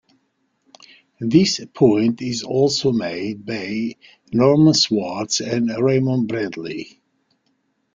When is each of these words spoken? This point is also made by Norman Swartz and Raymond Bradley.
This 1.19 1.63
point 1.75 2.23
is 2.23 2.41
also 2.41 2.91
made 2.91 3.45
by 3.45 3.93
Norman 4.33 4.73
Swartz 4.73 5.41
and 5.41 5.69
Raymond 5.69 6.27
Bradley. 6.27 6.99